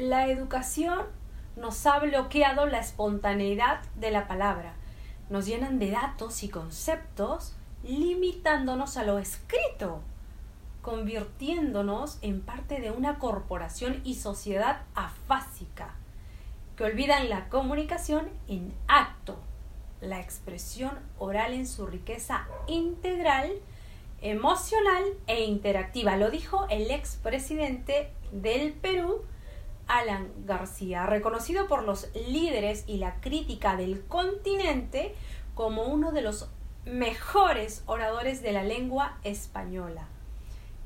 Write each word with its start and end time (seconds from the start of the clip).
La 0.00 0.28
educación 0.28 0.98
nos 1.56 1.84
ha 1.84 1.98
bloqueado 1.98 2.64
la 2.64 2.78
espontaneidad 2.78 3.82
de 3.96 4.10
la 4.10 4.26
palabra. 4.26 4.72
Nos 5.28 5.44
llenan 5.44 5.78
de 5.78 5.90
datos 5.90 6.42
y 6.42 6.48
conceptos 6.48 7.54
limitándonos 7.82 8.96
a 8.96 9.04
lo 9.04 9.18
escrito, 9.18 10.00
convirtiéndonos 10.80 12.16
en 12.22 12.40
parte 12.40 12.80
de 12.80 12.90
una 12.90 13.18
corporación 13.18 14.00
y 14.02 14.14
sociedad 14.14 14.84
afásica, 14.94 15.94
que 16.76 16.84
olvidan 16.84 17.28
la 17.28 17.50
comunicación 17.50 18.30
en 18.48 18.72
acto, 18.88 19.36
la 20.00 20.18
expresión 20.18 20.98
oral 21.18 21.52
en 21.52 21.66
su 21.66 21.86
riqueza 21.86 22.46
integral, 22.68 23.52
emocional 24.22 25.04
e 25.26 25.44
interactiva. 25.44 26.16
Lo 26.16 26.30
dijo 26.30 26.66
el 26.70 26.90
expresidente 26.90 28.10
del 28.32 28.72
Perú, 28.72 29.24
Alan 29.90 30.30
García, 30.46 31.04
reconocido 31.06 31.66
por 31.66 31.82
los 31.82 32.10
líderes 32.28 32.84
y 32.86 32.98
la 32.98 33.20
crítica 33.20 33.76
del 33.76 34.06
continente 34.06 35.14
como 35.54 35.84
uno 35.84 36.12
de 36.12 36.22
los 36.22 36.48
mejores 36.84 37.82
oradores 37.86 38.40
de 38.42 38.52
la 38.52 38.62
lengua 38.62 39.18
española. 39.24 40.08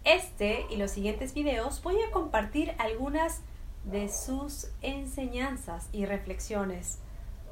Este 0.05 0.66
y 0.70 0.77
los 0.77 0.91
siguientes 0.91 1.34
videos 1.34 1.83
voy 1.83 1.97
a 2.02 2.11
compartir 2.11 2.75
algunas 2.78 3.42
de 3.84 4.09
sus 4.09 4.69
enseñanzas 4.83 5.89
y 5.92 6.06
reflexiones 6.06 6.98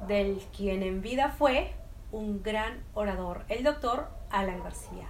del 0.07 0.39
quien 0.55 0.83
en 0.83 1.01
vida 1.01 1.29
fue 1.29 1.73
un 2.11 2.43
gran 2.43 2.83
orador, 2.93 3.45
el 3.47 3.63
doctor 3.63 4.07
Alan 4.29 4.61
García. 4.63 5.07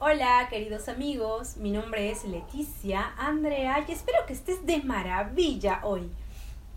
Hola 0.00 0.46
queridos 0.48 0.88
amigos, 0.88 1.56
mi 1.56 1.72
nombre 1.72 2.08
es 2.12 2.22
Leticia 2.22 3.14
Andrea 3.18 3.84
y 3.88 3.90
espero 3.90 4.26
que 4.28 4.32
estés 4.32 4.64
de 4.64 4.80
maravilla 4.84 5.80
hoy. 5.82 6.08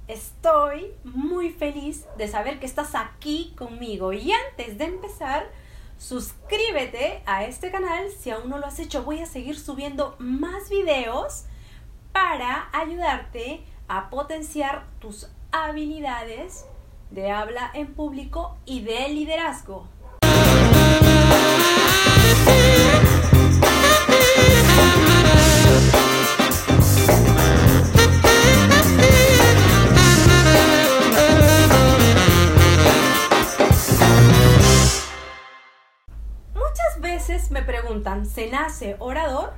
Estoy 0.07 0.91
muy 1.03 1.51
feliz 1.51 2.07
de 2.17 2.27
saber 2.27 2.59
que 2.59 2.65
estás 2.65 2.95
aquí 2.95 3.53
conmigo 3.55 4.11
y 4.11 4.31
antes 4.31 4.79
de 4.79 4.85
empezar, 4.85 5.47
suscríbete 5.99 7.21
a 7.27 7.45
este 7.45 7.69
canal 7.69 8.09
si 8.09 8.31
aún 8.31 8.49
no 8.49 8.57
lo 8.57 8.65
has 8.65 8.79
hecho. 8.79 9.03
Voy 9.03 9.19
a 9.19 9.27
seguir 9.27 9.59
subiendo 9.59 10.15
más 10.17 10.71
videos 10.71 11.43
para 12.11 12.69
ayudarte 12.73 13.63
a 13.87 14.09
potenciar 14.09 14.87
tus 14.97 15.29
habilidades 15.51 16.65
de 17.11 17.29
habla 17.29 17.69
en 17.75 17.93
público 17.93 18.57
y 18.65 18.81
de 18.81 19.09
liderazgo. 19.09 19.87
Me 37.49 37.61
preguntan, 37.61 38.25
¿se 38.25 38.49
nace 38.51 38.97
orador? 38.99 39.53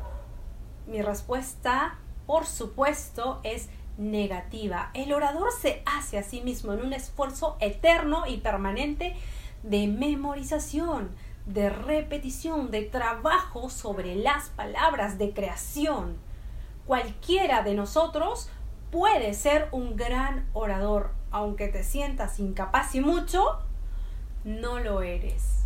Mi 0.86 1.02
respuesta, 1.02 1.98
por 2.28 2.46
supuesto, 2.46 3.40
es 3.44 3.68
negativa. 3.98 4.92
El 4.94 5.12
orador 5.12 5.50
se 5.60 5.82
hace 5.88 6.20
a 6.20 6.24
sí 6.24 6.42
mismo 6.42 6.74
en 6.74 6.82
un 6.82 6.94
esfuerzo 6.94 7.58
eterno 7.60 8.28
y 8.28 8.38
permanente 8.38 9.16
de 9.64 9.88
memorización, 9.88 11.16
de 11.48 11.72
repetición, 11.72 12.70
de 12.70 12.84
trabajo 12.84 13.72
sobre 13.72 14.18
las 14.18 14.50
palabras, 14.50 15.18
de 15.18 15.34
creación. 15.34 16.18
Cualquiera 16.86 17.64
de 17.64 17.74
nosotros 17.74 18.50
puede 18.92 19.34
ser 19.34 19.68
un 19.72 19.96
gran 19.96 20.48
orador, 20.54 21.10
aunque 21.32 21.70
te 21.70 21.84
sientas 21.84 22.40
incapaz 22.40 22.94
y 22.94 23.02
mucho, 23.02 23.58
no 24.44 24.78
lo 24.78 25.02
eres. 25.02 25.63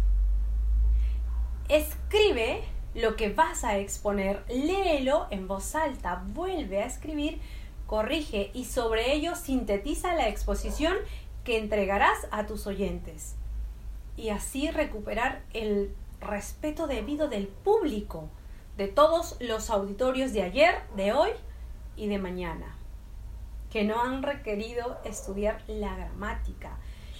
Lo 2.97 3.15
que 3.15 3.31
vas 3.31 3.63
a 3.63 3.77
exponer, 3.77 4.43
léelo 4.49 5.27
en 5.29 5.47
voz 5.47 5.75
alta, 5.75 6.23
vuelve 6.33 6.81
a 6.81 6.87
escribir, 6.87 7.39
corrige 7.85 8.49
y 8.55 8.65
sobre 8.65 9.13
ello 9.13 9.35
sintetiza 9.35 10.15
la 10.15 10.27
exposición 10.27 10.97
que 11.43 11.59
entregarás 11.59 12.27
a 12.31 12.47
tus 12.47 12.65
oyentes. 12.65 13.35
Y 14.15 14.29
así 14.29 14.71
recuperar 14.71 15.43
el 15.53 15.93
respeto 16.19 16.87
debido 16.87 17.27
del 17.27 17.47
público, 17.47 18.29
de 18.77 18.87
todos 18.87 19.37
los 19.39 19.69
auditorios 19.69 20.33
de 20.33 20.41
ayer, 20.41 20.73
de 20.95 21.13
hoy 21.13 21.29
y 21.97 22.07
de 22.07 22.17
mañana, 22.17 22.77
que 23.69 23.83
no 23.83 24.01
han 24.01 24.23
requerido 24.23 24.97
estudiar 25.05 25.61
la 25.67 25.95
gramática, 25.95 26.79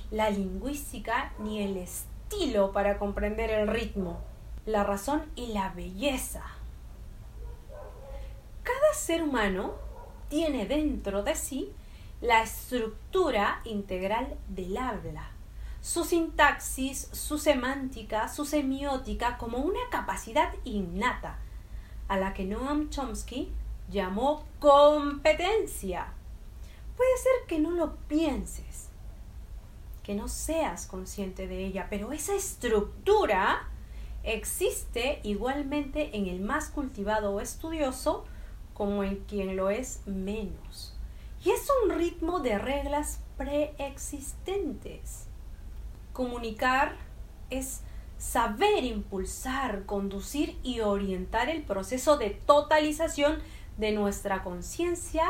la 0.09 0.31
lingüística 0.31 1.33
ni 1.37 1.61
el 1.61 1.77
estilo 1.77 2.71
para 2.71 2.97
comprender 2.97 3.51
el 3.51 3.67
ritmo 3.67 4.23
la 4.67 4.83
razón 4.83 5.23
y 5.37 5.47
la 5.47 5.69
belleza. 5.69 6.43
Cada 8.63 8.93
ser 8.93 9.23
humano 9.23 9.75
tiene 10.27 10.65
dentro 10.65 11.23
de 11.23 11.35
sí 11.35 11.71
la 12.19 12.43
estructura 12.43 13.61
integral 13.63 14.37
del 14.49 14.77
habla, 14.77 15.31
su 15.79 16.03
sintaxis, 16.03 17.07
su 17.13 17.37
semántica, 17.37 18.27
su 18.27 18.43
semiótica 18.43 19.37
como 19.37 19.59
una 19.59 19.79
capacidad 19.89 20.53
innata, 20.65 21.37
a 22.09 22.17
la 22.17 22.33
que 22.33 22.43
Noam 22.43 22.89
Chomsky 22.89 23.49
llamó 23.89 24.43
competencia. 24.59 26.11
Puede 26.97 27.17
ser 27.17 27.47
que 27.47 27.59
no 27.59 27.71
lo 27.71 27.95
pienses, 28.09 28.89
que 30.03 30.13
no 30.13 30.27
seas 30.27 30.87
consciente 30.87 31.47
de 31.47 31.65
ella, 31.65 31.87
pero 31.89 32.11
esa 32.11 32.35
estructura 32.35 33.69
existe 34.33 35.19
igualmente 35.23 36.17
en 36.17 36.27
el 36.27 36.39
más 36.39 36.69
cultivado 36.69 37.31
o 37.31 37.39
estudioso 37.39 38.25
como 38.73 39.03
en 39.03 39.17
quien 39.25 39.55
lo 39.55 39.69
es 39.69 40.01
menos. 40.05 40.95
Y 41.43 41.51
es 41.51 41.67
un 41.83 41.97
ritmo 41.97 42.39
de 42.39 42.57
reglas 42.57 43.21
preexistentes. 43.37 45.27
Comunicar 46.13 46.95
es 47.49 47.81
saber 48.17 48.83
impulsar, 48.83 49.85
conducir 49.85 50.57
y 50.63 50.81
orientar 50.81 51.49
el 51.49 51.63
proceso 51.63 52.17
de 52.17 52.31
totalización 52.31 53.39
de 53.77 53.91
nuestra 53.91 54.43
conciencia 54.43 55.23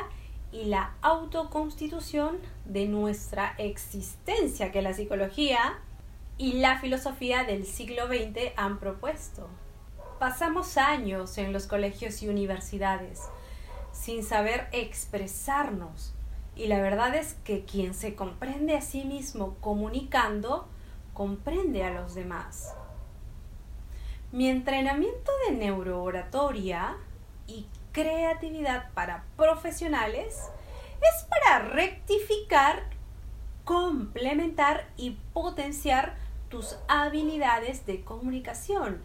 y 0.51 0.65
la 0.65 0.95
autoconstitución 1.01 2.37
de 2.65 2.87
nuestra 2.87 3.53
existencia, 3.57 4.71
que 4.71 4.81
la 4.81 4.93
psicología 4.93 5.79
y 6.37 6.53
la 6.53 6.79
filosofía 6.79 7.43
del 7.43 7.65
siglo 7.65 8.07
XX 8.07 8.51
han 8.55 8.79
propuesto. 8.79 9.47
Pasamos 10.19 10.77
años 10.77 11.37
en 11.37 11.53
los 11.53 11.67
colegios 11.67 12.21
y 12.21 12.29
universidades 12.29 13.21
sin 13.91 14.23
saber 14.23 14.67
expresarnos 14.71 16.13
y 16.55 16.67
la 16.67 16.79
verdad 16.79 17.15
es 17.15 17.35
que 17.43 17.65
quien 17.65 17.93
se 17.93 18.15
comprende 18.15 18.75
a 18.75 18.81
sí 18.81 19.03
mismo 19.03 19.55
comunicando, 19.61 20.67
comprende 21.13 21.83
a 21.83 21.91
los 21.91 22.15
demás. 22.15 22.73
Mi 24.31 24.49
entrenamiento 24.49 25.31
de 25.47 25.55
neurooratoria 25.55 26.97
y 27.47 27.67
creatividad 27.91 28.91
para 28.93 29.23
profesionales 29.35 30.35
es 31.01 31.23
para 31.29 31.59
rectificar, 31.59 32.83
complementar 33.63 34.87
y 34.97 35.17
potenciar 35.33 36.15
tus 36.49 36.77
habilidades 36.87 37.85
de 37.85 38.03
comunicación. 38.03 39.01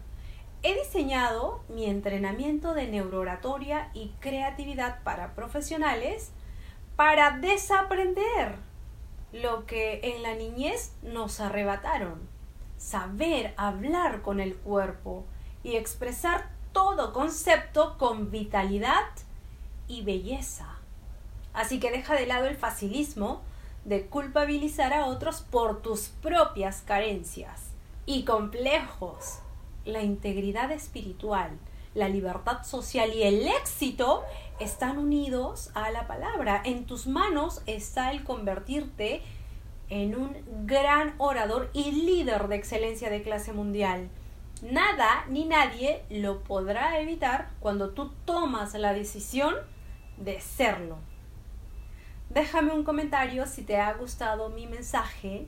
He 0.61 0.75
diseñado 0.75 1.61
mi 1.67 1.85
entrenamiento 1.85 2.73
de 2.73 2.87
neurooratoria 2.87 3.89
y 3.93 4.13
creatividad 4.19 5.03
para 5.03 5.35
profesionales 5.35 6.31
para 6.95 7.37
desaprender 7.37 8.55
lo 9.33 9.65
que 9.65 9.99
en 10.03 10.23
la 10.23 10.35
niñez 10.35 10.93
nos 11.01 11.39
arrebataron. 11.39 12.21
Saber 12.77 13.53
hablar 13.57 14.21
con 14.21 14.39
el 14.39 14.55
cuerpo 14.55 15.25
y 15.63 15.75
expresar 15.75 16.49
todo 16.71 17.13
concepto 17.13 17.97
con 17.97 18.31
vitalidad 18.31 19.05
y 19.87 20.03
belleza. 20.03 20.77
Así 21.53 21.79
que 21.79 21.91
deja 21.91 22.15
de 22.15 22.25
lado 22.25 22.45
el 22.45 22.57
facilismo 22.57 23.41
de 23.85 24.05
culpabilizar 24.07 24.93
a 24.93 25.05
otros 25.05 25.41
por 25.41 25.81
tus 25.81 26.09
propias 26.21 26.81
carencias 26.81 27.71
y 28.05 28.23
complejos. 28.23 29.39
La 29.85 30.01
integridad 30.01 30.71
espiritual, 30.71 31.51
la 31.93 32.07
libertad 32.07 32.63
social 32.63 33.13
y 33.13 33.23
el 33.23 33.47
éxito 33.47 34.23
están 34.59 34.97
unidos 34.97 35.71
a 35.73 35.91
la 35.91 36.07
palabra. 36.07 36.61
En 36.63 36.85
tus 36.85 37.07
manos 37.07 37.61
está 37.65 38.11
el 38.11 38.23
convertirte 38.23 39.21
en 39.89 40.15
un 40.15 40.37
gran 40.65 41.13
orador 41.17 41.69
y 41.73 41.91
líder 41.91 42.47
de 42.47 42.55
excelencia 42.55 43.09
de 43.09 43.21
clase 43.21 43.53
mundial. 43.53 44.09
Nada 44.61 45.25
ni 45.27 45.45
nadie 45.45 46.03
lo 46.09 46.41
podrá 46.43 46.99
evitar 46.99 47.49
cuando 47.59 47.89
tú 47.89 48.11
tomas 48.25 48.73
la 48.75 48.93
decisión 48.93 49.53
de 50.17 50.39
serlo. 50.39 50.97
Déjame 52.29 52.73
un 52.73 52.83
comentario 52.83 53.45
si 53.45 53.63
te 53.63 53.77
ha 53.77 53.93
gustado 53.93 54.49
mi 54.49 54.67
mensaje 54.67 55.47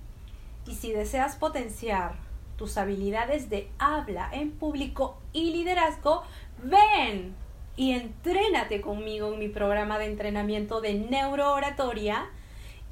y 0.67 0.75
si 0.75 0.91
deseas 0.91 1.35
potenciar 1.35 2.15
tus 2.57 2.77
habilidades 2.77 3.49
de 3.49 3.69
habla 3.79 4.29
en 4.31 4.51
público 4.51 5.17
y 5.33 5.51
liderazgo, 5.51 6.23
ven 6.63 7.35
y 7.75 7.91
entrénate 7.91 8.81
conmigo 8.81 9.33
en 9.33 9.39
mi 9.39 9.49
programa 9.49 9.99
de 9.99 10.05
entrenamiento 10.05 10.79
de 10.81 10.93
neurooratoria 10.93 12.29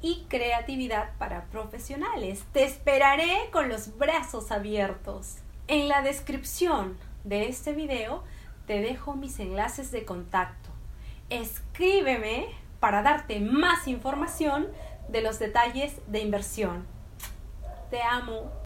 y 0.02 0.26
creatividad 0.28 1.12
para 1.18 1.46
profesionales. 1.46 2.44
Te 2.52 2.64
esperaré 2.64 3.48
con 3.50 3.68
los 3.68 3.96
brazos 3.96 4.50
abiertos. 4.52 5.36
En 5.66 5.88
la 5.88 6.02
descripción 6.02 6.98
de 7.24 7.48
este 7.48 7.72
video 7.72 8.22
te 8.66 8.80
dejo 8.80 9.14
mis 9.14 9.38
enlaces 9.38 9.90
de 9.90 10.04
contacto. 10.04 10.68
Escríbeme 11.30 12.48
para 12.84 13.00
darte 13.00 13.40
más 13.40 13.88
información 13.88 14.68
de 15.08 15.22
los 15.22 15.38
detalles 15.38 16.02
de 16.06 16.20
inversión. 16.20 16.84
Te 17.90 18.02
amo. 18.02 18.63